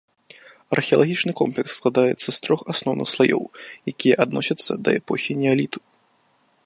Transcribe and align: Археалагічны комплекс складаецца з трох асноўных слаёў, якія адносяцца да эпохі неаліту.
Археалагічны 0.75 1.31
комплекс 1.41 1.75
складаецца 1.81 2.29
з 2.37 2.39
трох 2.47 2.59
асноўных 2.75 3.07
слаёў, 3.15 3.43
якія 3.93 4.15
адносяцца 4.27 4.71
да 4.89 4.97
эпохі 5.03 5.31
неаліту. 5.43 5.79